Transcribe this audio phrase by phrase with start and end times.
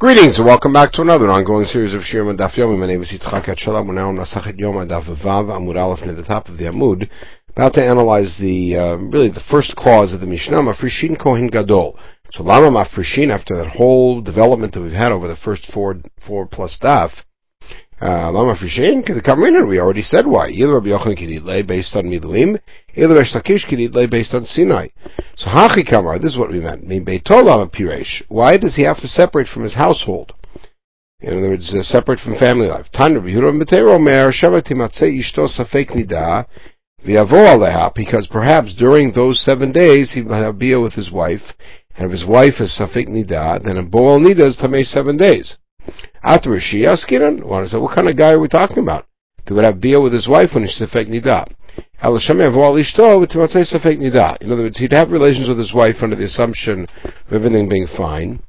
[0.00, 2.78] Greetings and welcome back to another ongoing series of Shirim and Daf Yomi.
[2.78, 3.86] My name is Yitzchak Atshalam.
[3.86, 7.06] We're now on Masechet Yom Daf Vav Amud Aleph near the top of the Amud,
[7.50, 11.98] about to analyze the um, really the first clause of the Mishnah, Mafrishin Kohen Gadol.
[12.30, 15.96] So Lama Mafrishin, after that whole development that we've had over the first four
[16.26, 17.10] four plus Daf,
[18.00, 20.48] uh, Lama Frishin, the Kamrinan, we already said why.
[20.48, 22.58] Either Rabbi Yochanan Kididle based on Miluim,
[24.06, 24.88] based on Sinai.
[25.36, 26.86] So hachikamar, this is what we meant.
[28.28, 30.32] Why does he have to separate from his household?
[31.20, 32.86] In other words, uh, separate from family life.
[35.46, 35.94] Safek
[37.94, 41.52] because perhaps during those seven days he might have bia with his wife,
[41.96, 45.56] and if his wife is Safek Nida, then a Boal Nida is Tamei seven days.
[46.22, 46.96] After Shia
[47.46, 49.06] one said, what kind of guy are we talking about?
[49.46, 51.52] He would have bia with his wife when he's Sefek Nida.
[52.02, 52.14] In other
[54.62, 58.40] words, he'd have relations with his wife under the assumption of everything being fine,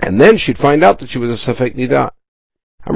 [0.00, 2.10] and then she'd find out that she was a Sefek Nida.
[2.86, 2.92] So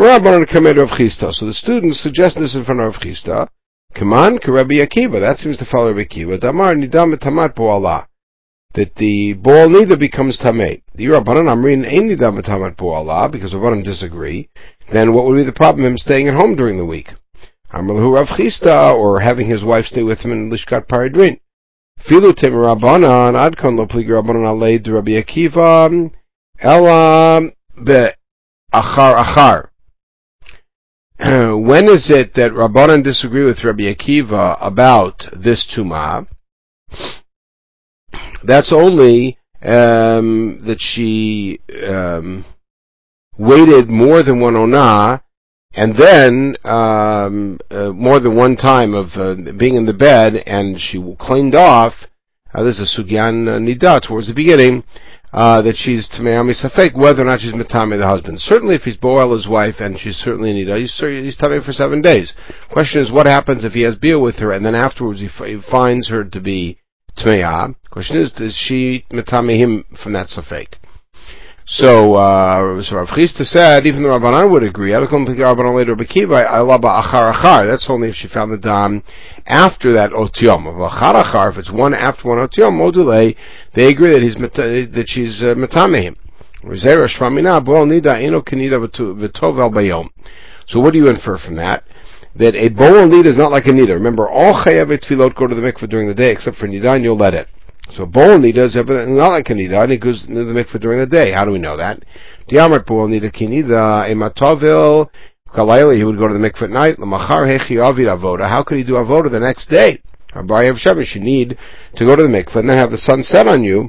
[1.46, 3.48] the students suggest this in front of Rav Chisda.
[3.94, 5.18] Kaman, Rabbi Akiva.
[5.18, 6.38] That seems to follow Rabbi Akiva.
[6.38, 8.06] Damar nidam tamat po'ala
[8.74, 10.82] that the ball neither becomes tamei.
[10.94, 14.48] The Rabbanan Amrin ain't nidam tamat po'ala because Rabbanan disagree.
[14.92, 17.08] Then what would be the problem of him staying at home during the week?
[17.72, 21.38] Rav Chisda or having his wife stay with him in Lishkat Parhedrin.
[22.08, 26.10] Filu tem Rabbanan adkon Rabbanan alei Rabbi Akiva
[26.60, 27.40] ela
[27.84, 28.08] be
[28.72, 29.68] achar achar.
[31.18, 36.26] When is it that Rabbanan disagree with Rabbi Akiva about this tumah?
[38.44, 42.44] That's only um, that she um,
[43.36, 45.22] waited more than one ona,
[45.78, 50.80] and then um, uh, more than one time of uh, being in the bed, and
[50.80, 51.94] she cleaned off.
[52.52, 54.82] Uh, this is Sugyan Nida towards the beginning.
[55.30, 58.40] Uh, that she's Tameami Safek, whether or not she's Matame the husband.
[58.40, 62.32] Certainly if he's Boel his wife and she's certainly Nida, he's, he's for seven days.
[62.70, 65.46] Question is what happens if he has bia with her and then afterwards he, f-
[65.46, 66.78] he finds her to be
[67.18, 67.74] Tmeya.
[67.90, 70.76] Question is, does she metame him from that safek?
[71.70, 74.94] So, uh, so Rav Chisda said, even the Rabbanan would agree.
[74.94, 77.66] I Rabbanan later Bakiva, I laba achar achar.
[77.68, 79.02] That's only if she found the dam
[79.46, 81.52] after that achar.
[81.52, 83.36] If it's one after one otiom, module,
[83.74, 86.16] they agree that he's that she's uh, metame.
[90.66, 91.84] So what do you infer from that?
[92.36, 93.90] that a bowl nida is not like a nida.
[93.90, 97.02] Remember, all chayav tefillot go to the mikveh during the day, except for nida, and
[97.04, 97.48] you'll let it.
[97.90, 101.00] So bowl nida is not like a nida, and it goes to the mikveh during
[101.00, 101.32] the day.
[101.32, 102.02] How do we know that?
[102.50, 105.08] Diamar bowl nida kinida ematovil
[105.54, 105.96] kalayla.
[105.96, 106.98] He would go to the mikveh at night.
[106.98, 108.48] Lamachar hechi avid avoda.
[108.48, 110.02] How could he do avoda the next day?
[110.34, 111.14] Abayav shemesh.
[111.14, 111.56] You need
[111.96, 113.88] to go to the mikveh and then have the sun set on you.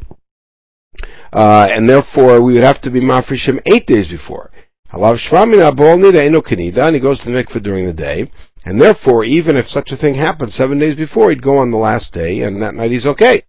[1.32, 4.50] Uh, and therefore we would have to be mafrishim eight days before.
[4.94, 8.32] Halav shvamina bol nida eno kanida, and he goes to the mikveh during the day,
[8.66, 11.78] and therefore, even if such a thing happened seven days before, he'd go on the
[11.78, 13.44] last day, and that night he's okay.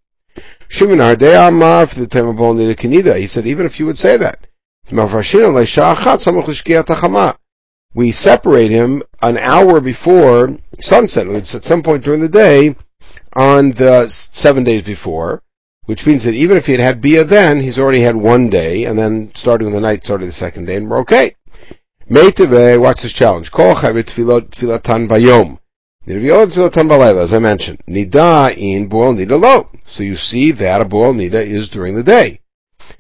[0.70, 0.86] He
[3.26, 4.38] said, even if you would say that,
[7.94, 10.48] we separate him an hour before
[10.78, 11.26] sunset.
[11.26, 12.76] It's at some point during the day
[13.34, 15.42] on the seven days before,
[15.86, 18.84] which means that even if he had had Bia then, he's already had one day,
[18.84, 21.34] and then starting the night, starting the second day, and we're okay.
[22.09, 23.50] Meiteve, watch this challenge.
[23.53, 25.59] Kol bayom.
[26.06, 29.68] As I mentioned, nida in boil nida lo.
[29.86, 32.40] So you see that a boil nida is during the day.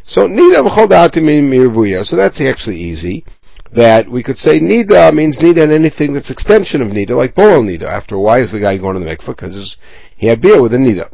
[0.04, 3.24] So nida v'chol So that's actually easy.
[3.72, 7.62] That we could say nida means nida and anything that's extension of nida, like boil
[7.62, 7.84] nida.
[7.84, 9.78] After a while, is the guy going to the mikvah because
[10.18, 11.10] he had bia with a nida.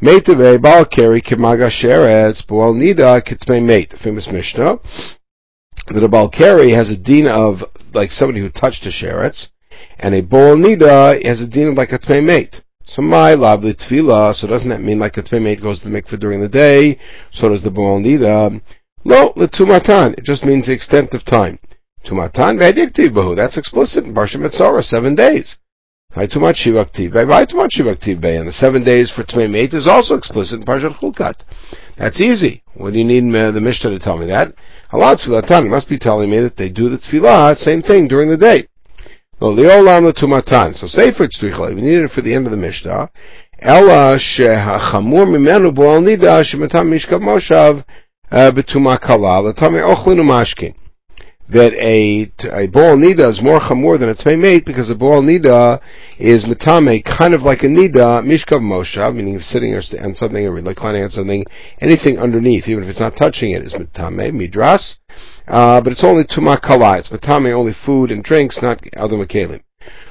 [0.00, 3.94] Meitave bal keri kimaga sheretz boal nida kitzmei mate.
[4.02, 4.78] Famous Mishnah
[5.88, 7.62] that a balkari has a din of
[7.94, 9.48] like somebody who touched a sheretz,
[9.98, 12.62] and a boal nida has a din like a tmei mate.
[12.84, 14.34] So my lavli tefila.
[14.34, 16.98] So doesn't that mean like a tmei mate goes to the mikveh during the day?
[17.32, 18.60] So does the boal nida.
[19.04, 20.18] No, the tumatan.
[20.18, 21.58] It just means the extent of time.
[22.04, 23.36] Tumatan bahu.
[23.36, 25.56] That's explicit in Parsha Metzora, seven days.
[26.14, 31.44] And the seven days for Tmei is also explicit in Parshat.
[31.98, 32.62] That's easy.
[32.74, 34.54] What do you need uh, the Mishnah to tell me that?
[34.92, 38.36] Allah Tfilatan must be telling me that they do the Tfilah, same thing during the
[38.36, 38.68] day.
[39.38, 43.10] So say for Tzricha, we need it for the end of the Mishnah.
[43.58, 47.84] Ella shehachamur mimenu bo'al nida shematam mishkav moshav
[48.30, 50.74] uh, betuma kala latame ochlinu mashkin
[51.48, 55.80] that a, a ball nida is more chamor than a tmei because a ball nida
[56.18, 61.04] is metame, kind of like a nida, mishkav moshav, meaning sitting on something or reclining
[61.04, 61.44] on something,
[61.80, 64.96] anything underneath, even if it's not touching it, is metame, midras.
[65.48, 66.98] Uh, but it's only tuma kala.
[66.98, 69.62] It's matame only food and drinks, not other makalim.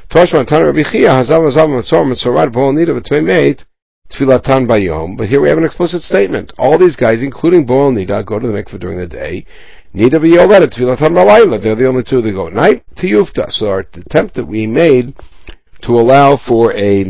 [0.10, 3.60] Toshman Tana Rabbi Chia Hazav Hazav Matzor Matzorat Bol Nida B'Tmei
[4.12, 5.18] Tfilatan Bayom.
[5.18, 6.54] But here we have an explicit statement.
[6.58, 9.46] All these guys, including Boel Nida, go to the mikveh during the day.
[9.94, 11.62] Nida V'Yolet Tfilatan Balayla.
[11.62, 12.86] They're the only two that go at night.
[12.96, 13.52] Tiyufta.
[13.52, 15.16] So our attempt that we made
[15.82, 17.06] to allow for a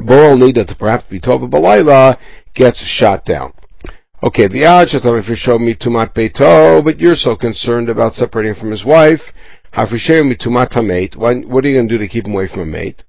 [0.00, 2.16] Boel Nida to perhaps be Tova Balayla
[2.54, 3.52] gets shot down.
[4.24, 8.54] Okay, the Ajatav, if you show me Tumat Beito, but you're so concerned about separating
[8.58, 9.20] from his wife,
[9.74, 12.64] Hafrishem Tumat HaMeit, what are you going to do to keep him away from a
[12.64, 13.04] mate?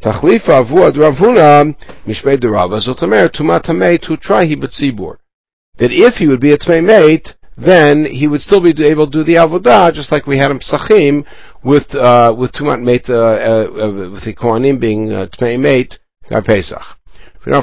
[0.00, 1.74] Tachlifa Avuad Ravuna,
[2.06, 6.58] Mishmei Derava, Zotamer, Tumat HaMeit, who try he but That if he would be a
[6.58, 10.38] Tmei mate, then he would still be able to do the avodah, just like we
[10.38, 11.26] had in Psachim,
[11.64, 15.98] with, uh, with Tumat Meit, uh, uh, with the Kohanim being, uh, Tmei Meit,
[16.44, 16.99] Pesach.
[17.46, 17.54] Even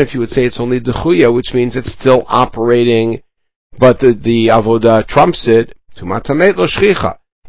[0.00, 3.22] if you would say it's only dechuya, which means it's still operating,
[3.78, 5.76] but the, the avoda trumps it,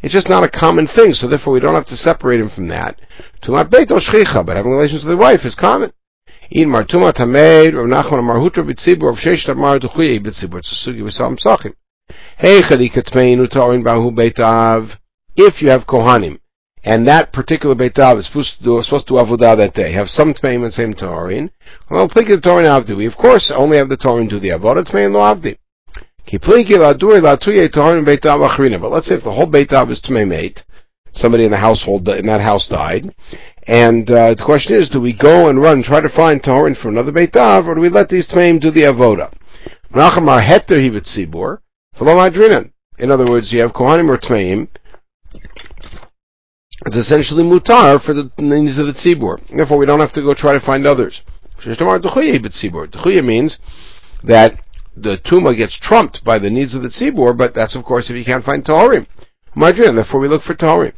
[0.04, 2.68] it's just not a common thing, so therefore we don't have to separate him from
[2.68, 3.00] that.
[3.42, 5.92] but having relations with the wife is common.
[15.40, 16.40] If you have kohanim,
[16.88, 19.92] and that particular Beit Av is supposed to do, supposed to do avodah that day,
[19.92, 21.50] have some Tmeim and same Torin,
[21.92, 22.96] well, pliki the Torin Avdi.
[22.96, 25.58] We, of course, only have the Torin do the avodah, Tmeim lo Avdi.
[28.82, 30.64] But let's say if the whole Beit Av is Tmeim mate,
[31.12, 33.14] somebody in the household, in that house died,
[33.64, 36.88] and uh, the question is, do we go and run, try to find Torin for
[36.88, 39.34] another Beit Av, or do we let these Tmeim do the avodah?
[43.00, 44.70] In other words, you have Kohanim or Tmeim,
[46.86, 49.40] it's essentially mutar for the needs of the tzibur.
[49.50, 51.22] Therefore, we don't have to go try to find others.
[51.60, 53.58] Dechuya means
[54.24, 54.60] that
[54.96, 58.16] the tuma gets trumped by the needs of the tzibur, but that's of course if
[58.16, 59.08] you can't find tahorim.
[59.56, 60.94] Therefore, we look for tahorim.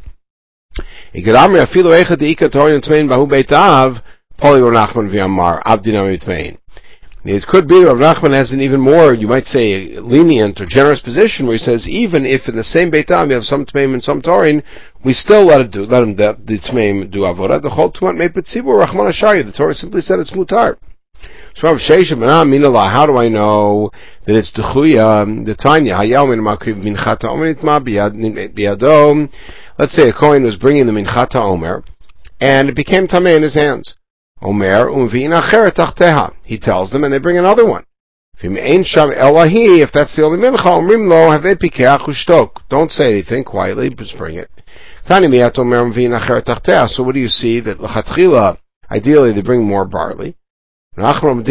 [7.25, 11.01] It could be Rav Nachman has an even more, you might say, lenient or generous
[11.01, 14.01] position where he says, even if in the same Beit you have some Tmeim and
[14.01, 14.63] some Torin,
[15.03, 17.61] we still let it do, let him, the, the Tmeim do Avodah.
[17.61, 19.45] The whole Tumat Meit Betzibur, Rachman Ashari.
[19.45, 20.77] The Torah simply said it's Mutar.
[21.55, 23.91] So Rav Sheshet, how do I know
[24.25, 27.81] that it's Dechuya, the Tanya, Hayal min Makriv Minchata Omer Itma
[28.55, 29.29] Biyadom.
[29.77, 31.83] Let's say a coin was bringing the Minchata Omer,
[32.39, 33.95] and it became Tameh in his hands.
[34.41, 37.83] Omer umvina acheret He tells them, and they bring another one.
[38.41, 41.27] If that's the only mincha, omrim lo
[42.07, 42.51] ushtok.
[42.69, 44.49] Don't say anything, quietly, just bring it.
[45.09, 47.59] Acheret So what do you see?
[47.59, 48.57] That lachatchila,
[48.89, 50.37] ideally they bring more barley.
[50.95, 51.45] So Nachman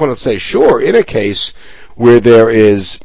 [0.00, 1.52] will say, sure, in a case
[1.96, 3.00] where there is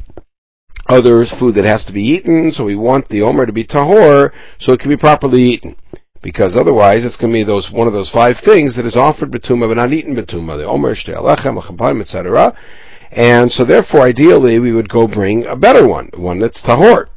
[0.88, 4.32] other food that has to be eaten, so we want the omer to be tahor,
[4.60, 5.76] so it can be properly eaten
[6.22, 9.32] because otherwise it's going to be those one of those five things that is offered
[9.32, 12.54] betuma but not eaten betuma, the omer, alechem, etc.
[13.12, 17.08] And so therefore, ideally, we would go bring a better one, one that's tahor.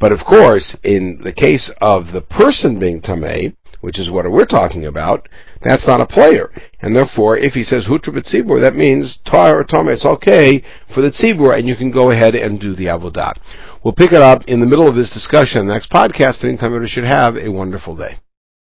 [0.00, 4.46] But of course, in the case of the person being tameh, which is what we're
[4.46, 5.28] talking about,
[5.60, 6.50] that's not a player.
[6.80, 11.02] And therefore, if he says hutra b'tzibur, that means tar or tameh, it's okay for
[11.02, 13.34] the tzibur, and you can go ahead and do the avodah.
[13.84, 15.66] We'll pick it up in the middle of this discussion.
[15.66, 18.18] The next podcast, anytime you should have a wonderful day.